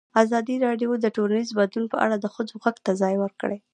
ازادي 0.23 0.55
راډیو 0.65 0.89
د 0.99 1.05
ټولنیز 1.15 1.49
بدلون 1.59 1.85
په 1.89 1.97
اړه 2.05 2.15
د 2.19 2.25
ښځو 2.33 2.55
غږ 2.63 2.77
ته 2.85 2.91
ځای 3.01 3.15
ورکړی. 3.19 3.57